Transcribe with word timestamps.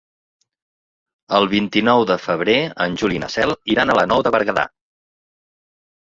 El 1.39 1.43
vint-i-nou 1.51 2.05
de 2.11 2.15
febrer 2.23 2.55
en 2.85 2.95
Juli 3.01 3.17
i 3.17 3.21
na 3.25 3.29
Cel 3.33 3.53
iran 3.73 3.91
a 3.91 3.97
la 3.99 4.07
Nou 4.13 4.23
de 4.29 4.33
Berguedà. 4.37 4.65